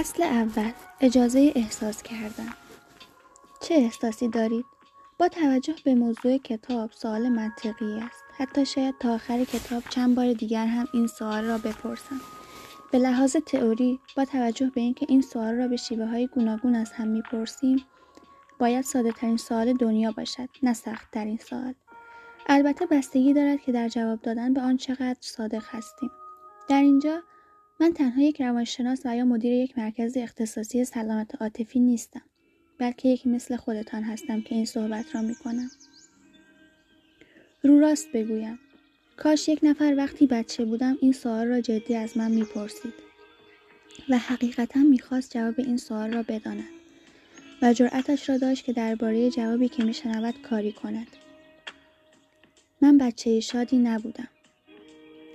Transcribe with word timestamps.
فصل 0.00 0.22
اول. 0.22 0.72
اجازه 1.00 1.52
احساس 1.56 2.02
کردن. 2.02 2.48
چه 3.60 3.74
احساسی 3.74 4.28
دارید؟ 4.28 4.64
با 5.18 5.28
توجه 5.28 5.74
به 5.84 5.94
موضوع 5.94 6.38
کتاب 6.38 6.90
سوال 6.92 7.28
منطقی 7.28 8.00
است. 8.00 8.24
حتی 8.36 8.66
شاید 8.66 8.94
تا 9.00 9.14
آخر 9.14 9.44
کتاب 9.44 9.82
چند 9.88 10.14
بار 10.14 10.32
دیگر 10.32 10.66
هم 10.66 10.88
این 10.92 11.06
سوال 11.06 11.44
را 11.44 11.58
بپرسم. 11.58 12.20
به 12.92 12.98
لحاظ 12.98 13.36
تئوری 13.36 14.00
با 14.16 14.24
توجه 14.24 14.70
به 14.74 14.80
اینکه 14.80 15.06
این 15.08 15.22
سوال 15.22 15.54
را 15.54 15.68
به 15.68 15.76
شیوه 15.76 16.06
های 16.06 16.26
گوناگون 16.26 16.74
از 16.74 16.92
هم 16.92 17.08
می‌پرسیم 17.08 17.84
باید 18.58 18.84
ساده 18.84 19.12
ترین 19.12 19.36
سوال 19.36 19.72
دنیا 19.72 20.12
باشد 20.12 20.48
نه 20.62 20.74
سخت 20.74 21.10
ترین 21.10 21.38
سوال. 21.38 21.74
البته 22.46 22.86
بستگی 22.86 23.32
دارد 23.32 23.60
که 23.60 23.72
در 23.72 23.88
جواب 23.88 24.22
دادن 24.22 24.54
به 24.54 24.60
آن 24.60 24.76
چقدر 24.76 25.18
صادق 25.20 25.64
هستیم. 25.66 26.10
در 26.68 26.80
اینجا 26.80 27.22
من 27.80 27.92
تنها 27.92 28.22
یک 28.22 28.42
روانشناس 28.42 29.00
و 29.04 29.16
یا 29.16 29.24
مدیر 29.24 29.52
یک 29.52 29.78
مرکز 29.78 30.16
اختصاصی 30.16 30.84
سلامت 30.84 31.42
عاطفی 31.42 31.80
نیستم 31.80 32.22
بلکه 32.78 33.08
یکی 33.08 33.28
مثل 33.28 33.56
خودتان 33.56 34.02
هستم 34.02 34.40
که 34.40 34.54
این 34.54 34.64
صحبت 34.64 35.14
را 35.14 35.22
می 35.22 35.34
کنم. 35.34 35.70
رو 37.62 37.80
راست 37.80 38.12
بگویم. 38.12 38.58
کاش 39.16 39.48
یک 39.48 39.60
نفر 39.62 39.94
وقتی 39.96 40.26
بچه 40.26 40.64
بودم 40.64 40.98
این 41.00 41.12
سوال 41.12 41.46
را 41.46 41.60
جدی 41.60 41.94
از 41.94 42.16
من 42.16 42.30
می‌پرسید 42.30 42.94
و 44.08 44.18
حقیقتا 44.18 44.80
می‌خواست 44.80 45.30
جواب 45.30 45.54
این 45.58 45.76
سوال 45.76 46.12
را 46.12 46.22
بداند 46.22 46.64
و 47.62 47.72
جرأتش 47.72 48.28
را 48.28 48.38
داشت 48.38 48.64
که 48.64 48.72
درباره 48.72 49.30
جوابی 49.30 49.68
که 49.68 49.84
میشنود 49.84 50.42
کاری 50.42 50.72
کند. 50.72 51.06
من 52.80 52.98
بچه 52.98 53.40
شادی 53.40 53.78
نبودم. 53.78 54.28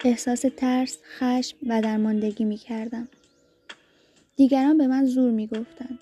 احساس 0.05 0.45
ترس، 0.57 0.97
خشم 1.17 1.57
و 1.67 1.81
درماندگی 1.81 2.43
می 2.43 2.57
کردم. 2.57 3.07
دیگران 4.35 4.77
به 4.77 4.87
من 4.87 5.05
زور 5.05 5.31
می 5.31 5.47
گفتند. 5.47 5.99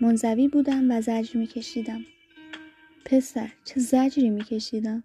منزوی 0.00 0.48
بودم 0.48 0.90
و 0.90 1.00
زجر 1.00 1.38
می 1.38 1.46
کشیدم. 1.46 2.00
پسر 3.04 3.48
چه 3.64 3.80
زجری 3.80 4.30
می 4.30 4.44
کشیدم. 4.44 5.04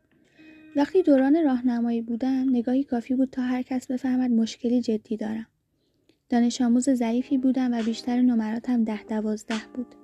وقتی 0.75 1.03
دوران 1.03 1.43
راهنمایی 1.43 2.01
بودم 2.01 2.45
نگاهی 2.49 2.83
کافی 2.83 3.15
بود 3.15 3.29
تا 3.29 3.41
هر 3.41 3.61
کس 3.61 3.87
بفهمد 3.87 4.31
مشکلی 4.31 4.81
جدی 4.81 5.17
دارم. 5.17 5.47
دانش 6.29 6.61
آموز 6.61 6.89
ضعیفی 6.89 7.37
بودم 7.37 7.73
و 7.73 7.83
بیشتر 7.83 8.21
نمراتم 8.21 8.83
ده 8.83 9.03
دوازده 9.03 9.61
بود. 9.73 9.95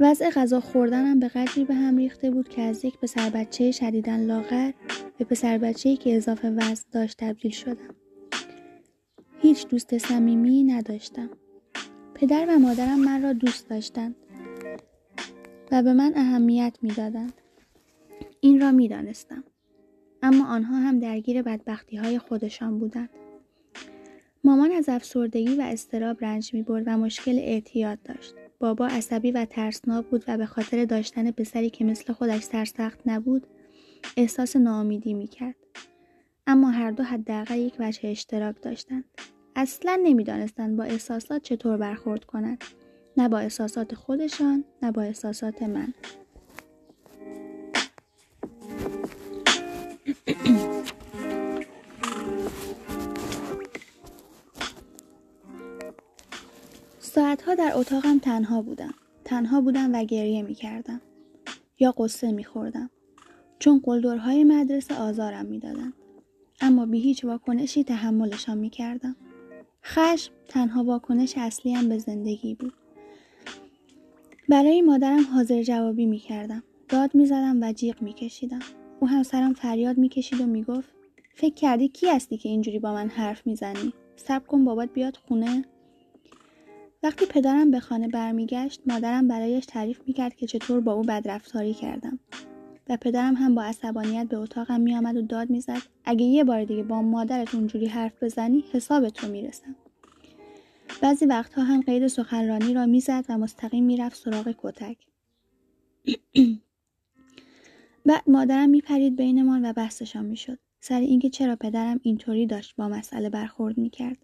وضع 0.00 0.30
غذا 0.30 0.60
خوردنم 0.60 1.20
به 1.20 1.28
قدری 1.28 1.64
به 1.64 1.74
هم 1.74 1.96
ریخته 1.96 2.30
بود 2.30 2.48
که 2.48 2.62
از 2.62 2.84
یک 2.84 2.98
پسر 2.98 3.30
بچه 3.30 3.70
شدیدن 3.70 4.20
لاغر 4.26 4.70
به 5.18 5.24
پسر 5.24 5.58
بچه 5.58 5.96
که 5.96 6.16
اضافه 6.16 6.50
وزن 6.50 6.84
داشت 6.92 7.16
تبدیل 7.18 7.50
شدم. 7.50 7.94
هیچ 9.40 9.68
دوست 9.68 9.98
صمیمی 9.98 10.64
نداشتم. 10.64 11.30
پدر 12.14 12.46
و 12.48 12.58
مادرم 12.58 12.98
من 12.98 13.22
را 13.22 13.32
دوست 13.32 13.68
داشتند 13.68 14.16
و 15.72 15.82
به 15.82 15.92
من 15.92 16.12
اهمیت 16.16 16.78
می‌دادند. 16.82 17.32
این 18.40 18.60
را 18.60 18.72
می‌دانستم. 18.72 19.44
اما 20.22 20.46
آنها 20.46 20.76
هم 20.76 20.98
درگیر 20.98 21.42
بدبختی 21.42 21.96
های 21.96 22.18
خودشان 22.18 22.78
بودند. 22.78 23.10
مامان 24.44 24.70
از 24.70 24.88
افسردگی 24.88 25.56
و 25.56 25.60
استراب 25.60 26.24
رنج 26.24 26.54
می 26.54 26.62
برد 26.62 26.84
و 26.86 26.98
مشکل 26.98 27.38
اعتیاد 27.38 28.02
داشت. 28.02 28.34
بابا 28.58 28.86
عصبی 28.86 29.30
و 29.30 29.44
ترسناک 29.44 30.06
بود 30.06 30.24
و 30.28 30.38
به 30.38 30.46
خاطر 30.46 30.84
داشتن 30.84 31.30
پسری 31.30 31.70
که 31.70 31.84
مثل 31.84 32.12
خودش 32.12 32.42
سرسخت 32.42 33.00
نبود 33.06 33.46
احساس 34.16 34.56
ناامیدی 34.56 35.14
می‌کرد 35.14 35.56
اما 36.46 36.70
هر 36.70 36.90
دو 36.90 37.02
حداقل 37.02 37.58
یک 37.58 37.74
وجه 37.78 38.08
اشتراک 38.08 38.62
داشتند 38.62 39.04
اصلا 39.56 40.00
نمی‌دانستند 40.02 40.76
با 40.76 40.84
احساسات 40.84 41.42
چطور 41.42 41.76
برخورد 41.76 42.24
کنند 42.24 42.64
نه 43.16 43.28
با 43.28 43.38
احساسات 43.38 43.94
خودشان 43.94 44.64
نه 44.82 44.92
با 44.92 45.02
احساسات 45.02 45.62
من 45.62 45.94
ساعتها 57.00 57.54
در 57.54 57.72
اتاقم 57.74 58.18
تنها 58.18 58.62
بودم. 58.62 58.94
تنها 59.24 59.60
بودم 59.60 59.94
و 59.94 60.04
گریه 60.04 60.42
می 60.42 60.54
کردم. 60.54 61.00
یا 61.78 61.92
قصه 61.92 62.32
می 62.32 62.44
خوردم. 62.44 62.90
چون 63.58 63.80
قلدرهای 63.84 64.44
مدرسه 64.44 64.94
آزارم 64.94 65.46
می 65.46 65.58
دادن. 65.58 65.92
اما 66.60 66.86
بی 66.86 67.00
هیچ 67.00 67.24
واکنشی 67.24 67.84
تحملشان 67.84 68.58
می 68.58 68.70
کردم. 68.70 69.16
خشم 69.84 70.32
تنها 70.48 70.84
واکنش 70.84 71.34
اصلیم 71.36 71.88
به 71.88 71.98
زندگی 71.98 72.54
بود. 72.54 72.72
برای 74.48 74.82
مادرم 74.82 75.24
حاضر 75.34 75.62
جوابی 75.62 76.06
می 76.06 76.18
کردم. 76.18 76.62
داد 76.88 77.14
می 77.14 77.26
زدم 77.26 77.62
و 77.62 77.72
جیغ 77.72 78.02
می 78.02 78.12
کشیدم. 78.12 78.60
او 79.00 79.08
هم 79.08 79.22
سرم 79.22 79.52
فریاد 79.52 79.98
می 79.98 80.08
کشید 80.08 80.40
و 80.40 80.46
می 80.46 80.62
گفت 80.62 80.88
فکر 81.34 81.54
کردی 81.54 81.88
کی 81.88 82.06
هستی 82.06 82.36
که 82.36 82.48
اینجوری 82.48 82.78
با 82.78 82.92
من 82.92 83.08
حرف 83.08 83.46
می‌زنی؟ 83.46 83.92
سب 84.16 84.46
کن 84.46 84.64
بابات 84.64 84.92
بیاد 84.92 85.16
خونه 85.16 85.64
وقتی 87.02 87.26
پدرم 87.26 87.70
به 87.70 87.80
خانه 87.80 88.08
برمیگشت 88.08 88.80
مادرم 88.86 89.28
برایش 89.28 89.66
تعریف 89.66 90.00
می‌کرد 90.06 90.34
که 90.34 90.46
چطور 90.46 90.80
با 90.80 90.92
او 90.92 91.02
بدرفتاری 91.02 91.74
کردم 91.74 92.18
و 92.88 92.96
پدرم 92.96 93.34
هم 93.34 93.54
با 93.54 93.62
عصبانیت 93.62 94.28
به 94.28 94.36
اتاقم 94.36 94.80
میآمد 94.80 95.16
و 95.16 95.22
داد 95.22 95.50
می‌زد 95.50 95.82
اگه 96.04 96.24
یه 96.24 96.44
بار 96.44 96.64
دیگه 96.64 96.82
با 96.82 97.02
مادرت 97.02 97.54
اونجوری 97.54 97.86
حرف 97.86 98.22
بزنی 98.22 98.64
حساب 98.72 99.08
تو 99.08 99.28
می‌رسم 99.28 99.76
بعضی 101.02 101.26
وقتها 101.26 101.62
هم 101.64 101.80
قید 101.80 102.06
سخنرانی 102.06 102.74
را 102.74 102.86
می‌زد 102.86 103.24
و 103.28 103.38
مستقیم 103.38 103.84
می‌رفت 103.84 104.16
سراغ 104.16 104.54
کتک 104.58 104.96
بعد 108.06 108.22
مادرم 108.26 108.68
میپرید 108.68 109.16
بینمان 109.16 109.64
و 109.70 109.72
بحثشان 109.72 110.24
می‌شد 110.24 110.58
سر 110.80 111.00
اینکه 111.00 111.30
چرا 111.30 111.56
پدرم 111.56 112.00
اینطوری 112.02 112.46
داشت 112.46 112.76
با 112.76 112.88
مسئله 112.88 113.30
برخورد 113.30 113.78
می‌کرد 113.78 114.18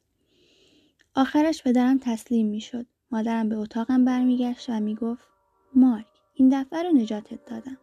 آخرش 1.14 1.62
پدرم 1.62 1.98
تسلیم 1.98 2.46
می‌شد. 2.46 2.86
مادرم 3.10 3.48
به 3.48 3.56
اتاقم 3.56 4.04
برمیگشت 4.04 4.70
و 4.70 4.80
می‌گفت 4.80 5.28
مارک 5.74 6.06
این 6.34 6.48
دفعه 6.62 6.82
رو 6.82 6.92
نجاتت 6.92 7.44
دادم. 7.46 7.78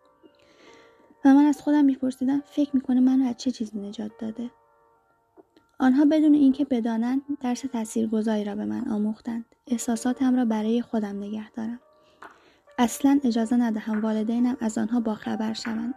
من 1.34 1.46
از 1.46 1.62
خودم 1.62 1.86
میپرسیدم 1.86 2.42
فکر 2.46 2.70
می‌کنه 2.74 3.00
منو 3.00 3.30
از 3.30 3.38
چه 3.38 3.52
چیزی 3.52 3.80
نجات 3.80 4.12
داده. 4.20 4.52
آنها 5.80 6.06
بدون 6.06 6.34
اینکه 6.34 6.66
بدانند 6.66 7.22
درس 7.42 7.62
تاثیرگذاری 7.62 8.44
را 8.44 8.56
به 8.56 8.66
من 8.66 8.90
آموختند. 8.90 9.46
احساساتم 9.68 10.36
را 10.36 10.46
برای 10.46 10.82
خودم 10.82 11.18
نگه 11.18 11.52
دارم. 11.52 11.80
اصلا 12.78 13.20
اجازه 13.24 13.56
ندهم 13.56 14.02
والدینم 14.02 14.58
از 14.60 14.78
آنها 14.78 15.00
باخبر 15.00 15.54
شوند. 15.54 15.94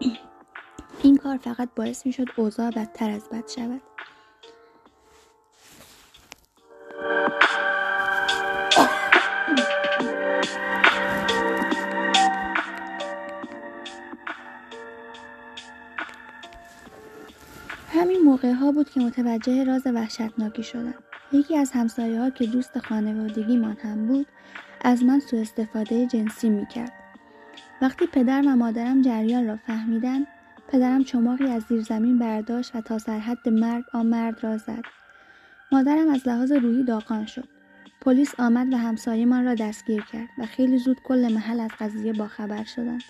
این 1.02 1.16
کار 1.16 1.36
فقط 1.36 1.68
باعث 1.76 2.06
می‌شد 2.06 2.26
اوضاع 2.36 2.70
بدتر 2.70 3.10
از 3.10 3.28
بد 3.28 3.48
شود. 3.48 3.95
متوجه 19.18 19.64
راز 19.64 19.86
وحشتناکی 19.86 20.62
شدم. 20.62 20.94
یکی 21.32 21.56
از 21.56 21.72
همسایه 21.72 22.20
ها 22.20 22.30
که 22.30 22.46
دوست 22.46 22.78
خانوادگی 22.78 23.56
من 23.56 23.76
هم 23.82 24.06
بود 24.06 24.26
از 24.80 25.04
من 25.04 25.20
سوء 25.20 25.40
استفاده 25.40 26.06
جنسی 26.06 26.48
می 26.48 26.66
کرد. 26.66 26.92
وقتی 27.82 28.06
پدر 28.06 28.42
و 28.46 28.56
مادرم 28.56 29.02
جریان 29.02 29.46
را 29.46 29.56
فهمیدن 29.56 30.26
پدرم 30.68 31.04
چماقی 31.04 31.50
از 31.50 31.62
زیر 31.62 31.82
زمین 31.82 32.18
برداشت 32.18 32.76
و 32.76 32.80
تا 32.80 32.98
سرحد 32.98 33.48
مرگ 33.48 33.84
آن 33.92 34.06
مرد 34.06 34.44
را 34.44 34.56
زد. 34.56 34.84
مادرم 35.72 36.08
از 36.08 36.28
لحاظ 36.28 36.52
روحی 36.52 36.84
داغان 36.84 37.26
شد. 37.26 37.48
پلیس 38.00 38.40
آمد 38.40 38.72
و 38.72 38.76
همسایهمان 38.76 39.44
را 39.44 39.54
دستگیر 39.54 40.04
کرد 40.12 40.28
و 40.38 40.46
خیلی 40.46 40.78
زود 40.78 41.00
کل 41.04 41.32
محل 41.32 41.60
از 41.60 41.70
قضیه 41.80 42.12
باخبر 42.12 42.64
شدند. 42.64 43.02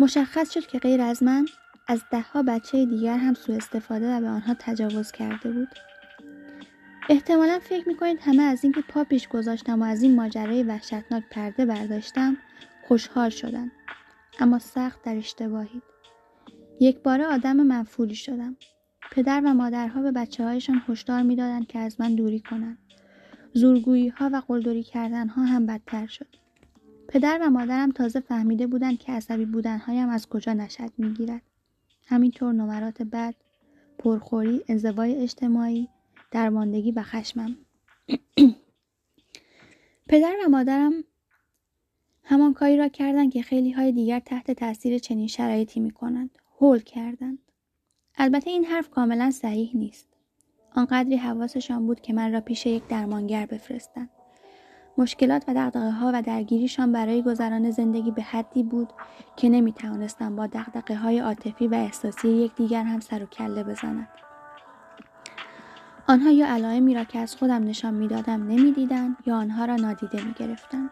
مشخص 0.00 0.50
شد 0.50 0.66
که 0.66 0.78
غیر 0.78 1.00
از 1.00 1.22
من 1.22 1.46
از 1.90 2.02
دهها 2.10 2.42
بچه 2.42 2.86
دیگر 2.86 3.16
هم 3.16 3.34
سوء 3.34 3.56
استفاده 3.56 4.16
و 4.16 4.20
به 4.20 4.28
آنها 4.28 4.56
تجاوز 4.58 5.12
کرده 5.12 5.50
بود. 5.50 5.68
احتمالا 7.08 7.58
فکر 7.58 7.88
می‌کنید 7.88 8.18
همه 8.20 8.42
از 8.42 8.64
اینکه 8.64 8.80
پا 8.88 9.04
پیش 9.04 9.28
گذاشتم 9.28 9.82
و 9.82 9.84
از 9.84 10.02
این 10.02 10.14
ماجرای 10.16 10.62
وحشتناک 10.62 11.24
پرده 11.30 11.66
برداشتم 11.66 12.36
خوشحال 12.88 13.30
شدن. 13.30 13.70
اما 14.40 14.58
سخت 14.58 15.02
در 15.02 15.16
اشتباهید. 15.16 15.82
یک 16.80 16.98
بار 16.98 17.22
آدم 17.22 17.56
منفولی 17.56 18.14
شدم. 18.14 18.56
پدر 19.12 19.42
و 19.44 19.54
مادرها 19.54 20.02
به 20.02 20.12
بچه 20.12 20.44
هایشان 20.44 20.82
هشدار 20.88 21.22
می‌دادند 21.22 21.66
که 21.66 21.78
از 21.78 22.00
من 22.00 22.14
دوری 22.14 22.40
کنند. 22.40 22.78
زورگویی 23.52 24.08
ها 24.08 24.30
و 24.32 24.42
قلدری 24.48 24.82
کردن 24.82 25.28
ها 25.28 25.44
هم 25.44 25.66
بدتر 25.66 26.06
شد. 26.06 26.36
پدر 27.08 27.38
و 27.42 27.50
مادرم 27.50 27.90
تازه 27.90 28.20
فهمیده 28.20 28.66
بودند 28.66 28.98
که 28.98 29.12
عصبی 29.12 29.44
بودنهایم 29.44 30.08
از 30.08 30.28
کجا 30.28 30.52
نشد 30.52 30.92
می‌گیرد. 30.98 31.42
همینطور 32.10 32.52
نمرات 32.52 33.02
بد، 33.02 33.34
پرخوری، 33.98 34.64
انزوای 34.68 35.14
اجتماعی، 35.14 35.88
درماندگی 36.30 36.92
و 36.92 37.02
خشمم 37.02 37.56
پدر 40.08 40.34
و 40.46 40.48
مادرم 40.48 41.04
همان 42.24 42.54
کاری 42.54 42.76
را 42.76 42.88
کردند 42.88 43.32
که 43.32 43.42
خیلی 43.42 43.70
های 43.70 43.92
دیگر 43.92 44.20
تحت 44.20 44.50
تاثیر 44.50 44.98
چنین 44.98 45.26
شرایطی 45.26 45.80
می 45.80 45.90
کنند. 45.90 46.38
هول 46.60 46.78
کردند. 46.78 47.38
البته 48.16 48.50
این 48.50 48.64
حرف 48.64 48.90
کاملا 48.90 49.30
صحیح 49.30 49.76
نیست. 49.76 50.08
آنقدری 50.74 51.16
حواسشان 51.16 51.86
بود 51.86 52.00
که 52.00 52.12
من 52.12 52.32
را 52.32 52.40
پیش 52.40 52.66
یک 52.66 52.86
درمانگر 52.88 53.46
بفرستند. 53.46 54.10
مشکلات 54.98 55.44
و 55.48 55.54
دقدقه 55.54 55.90
ها 55.90 56.10
و 56.14 56.22
درگیریشان 56.22 56.92
برای 56.92 57.22
گذران 57.22 57.70
زندگی 57.70 58.10
به 58.10 58.22
حدی 58.22 58.62
بود 58.62 58.88
که 59.36 59.48
نمی 59.48 59.72
توانستم 59.72 60.36
با 60.36 60.46
دقدقه 60.46 60.94
های 60.94 61.18
عاطفی 61.18 61.68
و 61.68 61.74
احساسی 61.74 62.28
یکدیگر 62.28 62.82
هم 62.82 63.00
سر 63.00 63.22
و 63.22 63.26
کله 63.26 63.64
بزنند. 63.64 64.08
آنها 66.08 66.30
یا 66.30 66.46
علائمی 66.46 66.94
را 66.94 67.04
که 67.04 67.18
از 67.18 67.36
خودم 67.36 67.64
نشان 67.64 67.94
می‌دادم 67.94 68.42
نمی‌دیدند 68.42 69.16
یا 69.26 69.36
آنها 69.36 69.64
را 69.64 69.76
نادیده 69.76 70.24
می 70.24 70.32
گرفتند. 70.32 70.90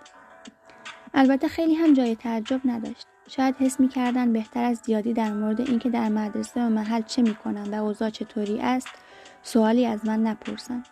البته 1.15 1.49
خیلی 1.49 1.75
هم 1.75 1.93
جای 1.93 2.17
تعجب 2.17 2.61
نداشت. 2.65 3.07
شاید 3.29 3.57
حس 3.57 3.81
می 3.81 3.89
بهتر 4.33 4.65
از 4.65 4.79
زیادی 4.85 5.13
در 5.13 5.33
مورد 5.33 5.61
اینکه 5.61 5.91
در 5.91 6.09
مدرسه 6.09 6.67
و 6.67 6.69
محل 6.69 7.03
چه 7.03 7.23
می 7.23 7.35
کنم 7.35 7.73
و 7.73 7.75
اوضاع 7.75 8.11
چطوری 8.11 8.61
است 8.61 8.89
سوالی 9.43 9.87
از 9.87 10.07
من 10.07 10.23
نپرسند. 10.23 10.87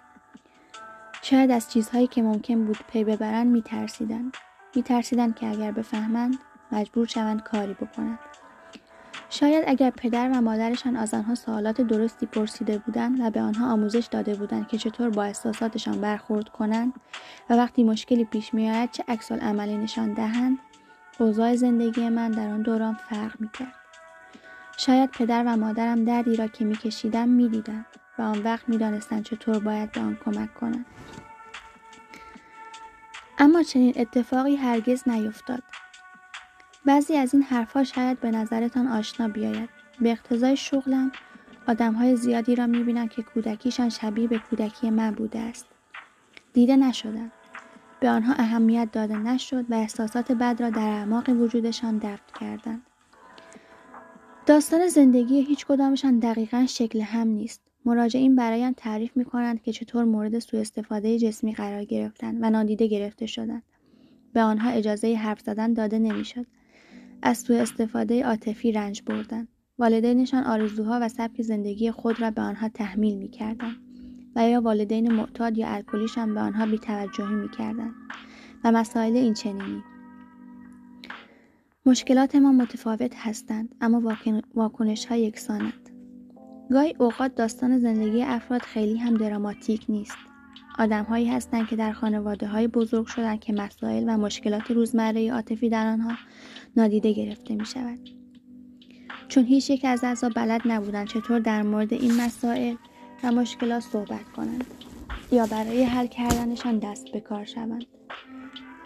شاید 1.28 1.50
از 1.50 1.70
چیزهایی 1.72 2.06
که 2.06 2.22
ممکن 2.22 2.64
بود 2.64 2.78
پی 2.88 3.04
ببرند 3.04 3.46
می 3.46 3.62
ترسیدند. 3.62 4.36
می 4.74 4.82
ترسیدند 4.82 5.34
که 5.34 5.48
اگر 5.48 5.72
بفهمند 5.72 6.38
مجبور 6.72 7.06
شوند 7.06 7.42
کاری 7.42 7.74
بکنند. 7.74 8.18
شاید 9.30 9.64
اگر 9.66 9.90
پدر 9.90 10.30
و 10.30 10.40
مادرشان 10.40 10.96
از 10.96 11.14
آنها 11.14 11.34
سوالات 11.34 11.80
درستی 11.80 12.26
پرسیده 12.26 12.78
بودند 12.78 13.20
و 13.20 13.30
به 13.30 13.40
آنها 13.40 13.72
آموزش 13.72 14.08
داده 14.10 14.34
بودند 14.34 14.68
که 14.68 14.78
چطور 14.78 15.10
با 15.10 15.22
احساساتشان 15.22 16.00
برخورد 16.00 16.48
کنند 16.48 16.92
و 17.50 17.54
وقتی 17.54 17.84
مشکلی 17.84 18.24
پیش 18.24 18.54
میآید 18.54 18.90
چه 18.90 19.04
عکس 19.08 19.32
عملی 19.32 19.76
نشان 19.76 20.14
دهند 20.14 20.58
اوضاع 21.18 21.56
زندگی 21.56 22.08
من 22.08 22.30
در 22.30 22.48
آن 22.48 22.62
دوران 22.62 22.94
فرق 22.94 23.40
می‌کرد 23.40 23.74
شاید 24.76 25.10
پدر 25.10 25.44
و 25.46 25.56
مادرم 25.56 26.04
دردی 26.04 26.36
را 26.36 26.46
که 26.46 26.64
میکشیدم 26.64 27.28
می‌دیدند 27.28 27.86
و 28.18 28.22
آن 28.22 28.42
وقت 28.42 28.68
می‌دانستند 28.68 29.24
چطور 29.24 29.58
باید 29.58 29.92
به 29.92 30.00
آن 30.00 30.18
کمک 30.24 30.54
کنند. 30.54 30.86
اما 33.38 33.62
چنین 33.62 33.92
اتفاقی 33.96 34.56
هرگز 34.56 35.08
نیفتاد. 35.08 35.62
بعضی 36.84 37.16
از 37.16 37.34
این 37.34 37.42
حرفها 37.42 37.84
شاید 37.84 38.20
به 38.20 38.30
نظرتان 38.30 38.86
آشنا 38.86 39.28
بیاید. 39.28 39.68
به 40.00 40.10
اقتضای 40.10 40.56
شغلم 40.56 41.12
آدمهای 41.68 42.16
زیادی 42.16 42.54
را 42.54 42.66
می‌بینم 42.66 43.08
که 43.08 43.22
کودکیشان 43.22 43.88
شبیه 43.88 44.28
به 44.28 44.38
کودکی 44.38 44.90
من 44.90 45.10
بوده 45.10 45.38
است. 45.38 45.66
دیده 46.52 46.76
نشدم. 46.76 47.32
به 48.00 48.10
آنها 48.10 48.34
اهمیت 48.34 48.88
داده 48.92 49.16
نشد 49.16 49.70
و 49.70 49.74
احساسات 49.74 50.32
بد 50.32 50.62
را 50.62 50.70
در 50.70 50.88
اعماق 50.88 51.28
وجودشان 51.28 51.98
دفن 51.98 52.38
کردند 52.40 52.82
داستان 54.46 54.88
زندگی 54.88 55.40
هیچ 55.40 55.66
کدامشان 55.66 56.18
دقیقا 56.18 56.66
شکل 56.68 57.00
هم 57.00 57.28
نیست. 57.28 57.65
مراجعین 57.86 58.36
برایم 58.36 58.72
تعریف 58.72 59.16
می 59.16 59.24
کنند 59.24 59.62
که 59.62 59.72
چطور 59.72 60.04
مورد 60.04 60.38
سوء 60.38 60.60
استفاده 60.60 61.18
جسمی 61.18 61.54
قرار 61.54 61.84
گرفتند 61.84 62.38
و 62.42 62.50
نادیده 62.50 62.86
گرفته 62.86 63.26
شدند. 63.26 63.62
به 64.32 64.42
آنها 64.42 64.70
اجازه 64.70 65.14
حرف 65.14 65.40
زدن 65.40 65.72
داده 65.72 65.98
نمی‌شد. 65.98 66.46
از 67.22 67.38
سوء 67.38 67.62
استفاده 67.62 68.24
عاطفی 68.24 68.72
رنج 68.72 69.02
بردند. 69.06 69.48
والدینشان 69.78 70.44
آرزوها 70.44 70.98
و 71.02 71.08
سبک 71.08 71.42
زندگی 71.42 71.90
خود 71.90 72.20
را 72.20 72.30
به 72.30 72.42
آنها 72.42 72.68
تحمیل 72.68 73.16
می‌کردند 73.16 73.76
و 74.36 74.48
یا 74.48 74.60
والدین 74.60 75.12
معتاد 75.12 75.58
یا 75.58 75.68
الکلیشان 75.68 76.34
به 76.34 76.40
آنها 76.40 76.66
بیتوجهی 76.66 77.34
می‌کردند 77.34 77.94
و 78.64 78.72
مسائل 78.72 79.16
این 79.16 79.34
چنینی 79.34 79.82
مشکلات 81.86 82.34
ما 82.34 82.52
متفاوت 82.52 83.14
هستند 83.16 83.74
اما 83.80 84.16
واکنش 84.54 85.06
ها 85.06 85.16
یکسانند. 85.16 85.85
گاهی 86.70 86.94
اوقات 86.98 87.34
داستان 87.34 87.78
زندگی 87.78 88.22
افراد 88.22 88.62
خیلی 88.62 88.98
هم 88.98 89.16
دراماتیک 89.16 89.84
نیست 89.88 90.16
آدمهایی 90.78 91.26
هستند 91.26 91.68
که 91.68 91.76
در 91.76 91.92
خانواده 91.92 92.46
های 92.46 92.68
بزرگ 92.68 93.06
شدند 93.06 93.40
که 93.40 93.52
مسائل 93.52 94.04
و 94.06 94.16
مشکلات 94.18 94.70
روزمره 94.70 95.32
عاطفی 95.32 95.68
در 95.68 95.86
آنها 95.86 96.12
نادیده 96.76 97.12
گرفته 97.12 97.54
می 97.54 97.66
شود. 97.66 97.98
چون 99.28 99.44
هیچ 99.44 99.70
یک 99.70 99.84
از 99.84 100.04
اعضا 100.04 100.28
بلد 100.28 100.60
نبودند 100.64 101.08
چطور 101.08 101.38
در 101.38 101.62
مورد 101.62 101.92
این 101.92 102.20
مسائل 102.20 102.74
و 103.24 103.32
مشکلات 103.32 103.82
صحبت 103.82 104.24
کنند 104.36 104.64
یا 105.32 105.46
برای 105.46 105.84
حل 105.84 106.06
کردنشان 106.06 106.78
دست 106.78 107.12
به 107.12 107.20
کار 107.20 107.44
شوند. 107.44 107.84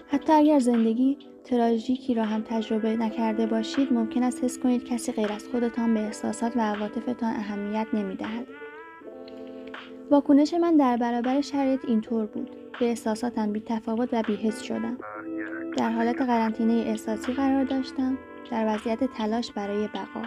حتی 0.08 0.32
اگر 0.32 0.58
زندگی 0.58 1.18
تراژیکی 1.50 2.14
را 2.14 2.24
هم 2.24 2.42
تجربه 2.42 2.96
نکرده 2.96 3.46
باشید 3.46 3.92
ممکن 3.92 4.22
است 4.22 4.44
حس 4.44 4.58
کنید 4.58 4.84
کسی 4.84 5.12
غیر 5.12 5.32
از 5.32 5.48
خودتان 5.48 5.94
به 5.94 6.00
احساسات 6.00 6.56
و 6.56 6.60
عواطفتان 6.60 7.34
اهمیت 7.34 7.86
نمی‌دهد. 7.92 8.46
واکنش 10.10 10.54
من 10.54 10.76
در 10.76 10.96
برابر 10.96 11.40
شرایط 11.40 11.84
اینطور 11.84 12.26
بود. 12.26 12.50
به 12.80 12.86
احساساتم 12.86 13.52
بی 13.52 13.60
تفاوت 13.60 14.08
و 14.12 14.22
بیحس 14.22 14.62
شدم. 14.62 14.98
در 15.76 15.90
حالت 15.90 16.22
قرنطینه 16.22 16.72
احساسی 16.72 17.32
قرار 17.32 17.64
داشتم. 17.64 18.18
در 18.50 18.74
وضعیت 18.74 19.04
تلاش 19.04 19.52
برای 19.52 19.88
بقا. 19.88 20.22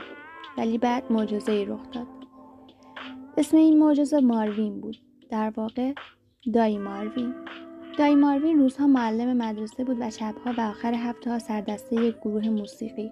ولی 0.57 0.77
بعد 0.77 1.03
معجزه 1.09 1.51
ای 1.51 1.65
رخ 1.65 1.91
داد. 1.91 2.07
اسم 3.37 3.57
این 3.57 3.79
معجزه 3.79 4.19
ماروین 4.19 4.81
بود. 4.81 4.97
در 5.29 5.53
واقع 5.55 5.93
دایی 6.53 6.77
ماروین 6.77 7.33
دایی 7.97 8.15
ماروین 8.15 8.59
روزها 8.59 8.87
معلم 8.87 9.37
مدرسه 9.37 9.83
بود 9.83 9.97
و 9.99 10.09
شبها 10.09 10.53
و 10.57 10.61
آخر 10.61 10.93
هفته 10.93 11.31
ها 11.31 11.39
سردسته 11.39 11.95
یک 11.95 12.15
گروه 12.21 12.49
موسیقی. 12.49 13.11